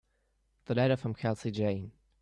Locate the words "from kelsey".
0.97-1.51